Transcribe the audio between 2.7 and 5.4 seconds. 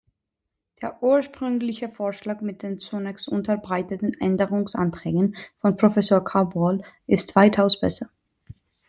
zunächst unterbreiteten Änderungsanträgen